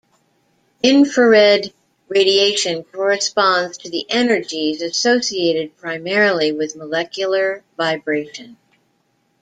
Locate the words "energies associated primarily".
4.09-6.51